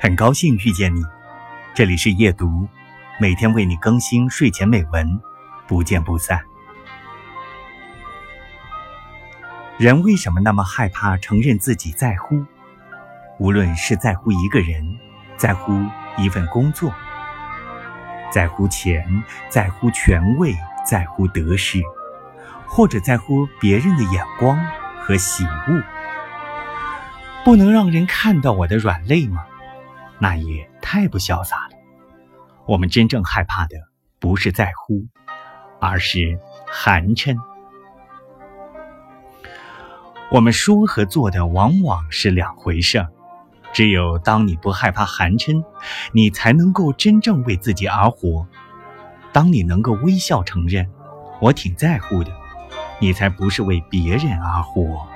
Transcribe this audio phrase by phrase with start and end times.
[0.00, 1.02] 很高兴遇见你，
[1.74, 2.68] 这里是夜读，
[3.18, 5.20] 每天为你更新睡前美文，
[5.66, 6.40] 不见不散。
[9.76, 12.44] 人为什么那么害怕承认自己在乎？
[13.40, 14.96] 无论是在乎一个人，
[15.36, 15.84] 在乎
[16.16, 16.94] 一份工作，
[18.30, 19.04] 在乎钱，
[19.48, 20.54] 在乎权位，
[20.86, 21.82] 在乎得失，
[22.68, 24.64] 或者在乎别人的眼光
[25.00, 25.82] 和喜恶，
[27.44, 29.44] 不能让人看到我的软肋吗？
[30.18, 31.76] 那也太不潇洒了。
[32.66, 33.76] 我们真正害怕的
[34.18, 35.06] 不是在乎，
[35.80, 37.36] 而是寒碜。
[40.30, 43.08] 我们说和做的往往是两回事儿。
[43.72, 45.62] 只有当你不害怕寒碜，
[46.12, 48.46] 你才能够真正为自己而活。
[49.32, 50.90] 当你能够微笑承认
[51.40, 52.32] “我挺在乎的”，
[52.98, 55.06] 你才不是为别人而活。